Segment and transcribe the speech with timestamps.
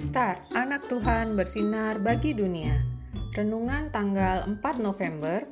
[0.00, 2.72] Star, anak Tuhan bersinar bagi dunia.
[3.36, 5.44] Renungan tanggal 4 November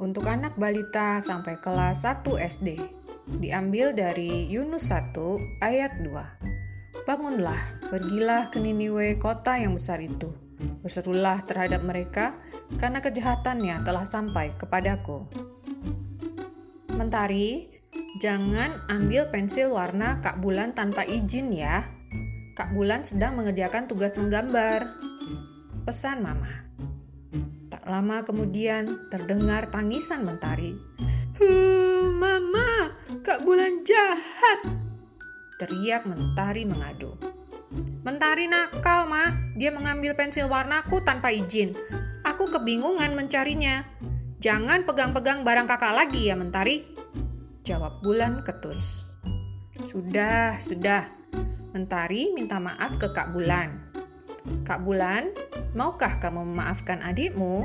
[0.00, 2.80] untuk anak balita sampai kelas 1 SD.
[3.36, 5.12] Diambil dari Yunus 1
[5.60, 7.04] ayat 2.
[7.04, 10.32] Bangunlah, pergilah ke Niniwe kota yang besar itu.
[10.80, 12.40] Berserulah terhadap mereka
[12.80, 15.28] karena kejahatannya telah sampai kepadaku.
[16.96, 17.68] Mentari,
[18.24, 22.00] jangan ambil pensil warna Kak Bulan tanpa izin ya.
[22.52, 24.84] Kak Bulan sedang mengerjakan tugas menggambar.
[25.88, 26.68] Pesan Mama.
[27.72, 30.76] Tak lama kemudian terdengar tangisan Mentari.
[31.40, 32.92] Huh, Mama,
[33.24, 34.68] Kak Bulan jahat.
[35.56, 37.16] Teriak Mentari mengadu.
[38.04, 39.32] Mentari nakal, Ma.
[39.56, 41.72] Dia mengambil pensil warnaku tanpa izin.
[42.20, 43.80] Aku kebingungan mencarinya.
[44.44, 46.84] Jangan pegang-pegang barang kakak lagi ya, Mentari.
[47.64, 49.08] Jawab Bulan ketus.
[49.88, 51.21] Sudah, sudah.
[51.72, 53.80] Mentari minta maaf ke Kak Bulan.
[54.60, 55.32] Kak Bulan,
[55.72, 57.64] maukah kamu memaafkan adikmu?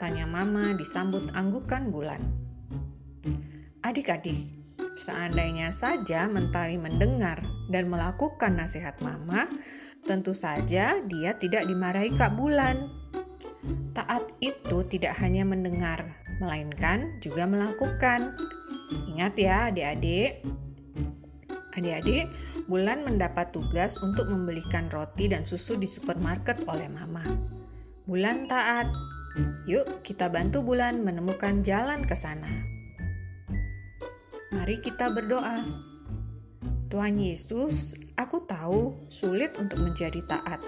[0.00, 2.24] Tanya Mama disambut anggukan Bulan.
[3.84, 4.56] Adik-adik,
[4.96, 9.52] seandainya saja Mentari mendengar dan melakukan nasihat Mama,
[10.08, 12.88] tentu saja dia tidak dimarahi Kak Bulan.
[13.92, 18.32] Taat itu tidak hanya mendengar, melainkan juga melakukan.
[19.12, 20.40] Ingat ya adik-adik,
[21.74, 22.26] Adik-adik,
[22.70, 27.26] Bulan mendapat tugas untuk membelikan roti dan susu di supermarket oleh Mama.
[28.06, 28.86] Bulan taat.
[29.66, 32.50] Yuk, kita bantu Bulan menemukan jalan ke sana.
[34.54, 35.62] Mari kita berdoa.
[36.90, 40.58] Tuhan Yesus, aku tahu sulit untuk menjadi taat.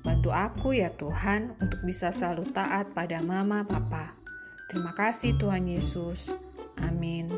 [0.00, 4.16] Bantu aku ya Tuhan untuk bisa selalu taat pada Mama Papa.
[4.72, 6.32] Terima kasih Tuhan Yesus.
[6.80, 7.28] Amin.